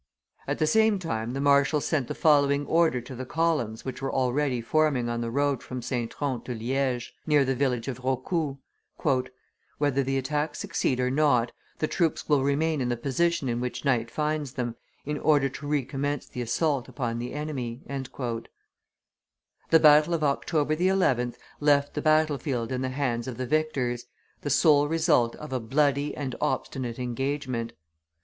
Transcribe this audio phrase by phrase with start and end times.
[0.47, 4.11] At the same time the marshal sent the following order to the columns which were
[4.11, 6.09] already forming on the road from St.
[6.09, 8.57] Tron to Liege, near the village of Raucoux:
[9.77, 13.85] "Whether the attacks succeed or not, the troops will remain in the position in which
[13.85, 14.75] night finds them,
[15.05, 18.47] in order to recommence the assault upon the enemy." [Illustration: BRUSSELS
[19.69, 23.45] 159] The battle of October 11 left the battle field in the hands of the
[23.45, 24.07] victors,
[24.41, 27.73] the sole result of a bloody and obstinate engagement.